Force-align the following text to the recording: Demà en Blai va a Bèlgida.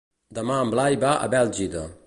Demà 0.37 0.55
en 0.61 0.71
Blai 0.73 0.97
va 1.05 1.13
a 1.27 1.31
Bèlgida. 1.37 1.89